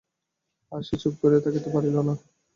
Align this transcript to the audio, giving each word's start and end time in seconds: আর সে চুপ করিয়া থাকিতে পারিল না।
আর 0.71 0.81
সে 0.87 0.95
চুপ 1.01 1.13
করিয়া 1.21 1.41
থাকিতে 1.45 1.69
পারিল 1.73 1.95
না। 1.99 2.13